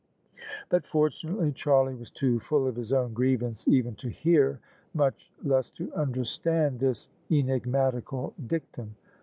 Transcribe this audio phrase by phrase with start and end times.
[0.69, 4.59] But fortunately Charlie was too full of his own grievance even to hear—
[4.97, 8.95] ^much less to understand— this enigmatical dictum.